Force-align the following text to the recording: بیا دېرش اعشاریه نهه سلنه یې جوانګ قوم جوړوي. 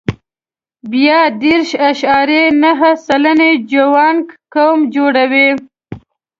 بیا 0.91 1.19
دېرش 1.41 1.69
اعشاریه 1.87 2.45
نهه 2.63 2.91
سلنه 3.05 3.45
یې 3.51 3.61
جوانګ 3.71 4.23
قوم 4.53 4.79
جوړوي. 4.95 5.49